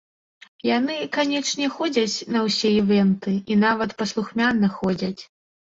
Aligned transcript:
Яны, 0.77 0.95
канечне, 1.17 1.69
ходзяць 1.77 2.25
на 2.37 2.41
ўсе 2.49 2.73
івэнты, 2.81 3.35
і 3.53 3.61
нават 3.67 3.89
паслухмяна 4.03 4.77
ходзяць! 4.81 5.17